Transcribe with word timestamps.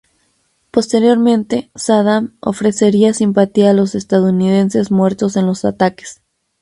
Posteriormente, 0.71 1.69
Saddam 1.75 2.33
ofrecería 2.39 3.13
simpatía 3.13 3.69
a 3.69 3.73
los 3.75 3.93
estadounidenses 3.93 4.89
muertos 4.89 5.35
en 5.35 5.45
los 5.45 5.63
ataques. 5.63 6.23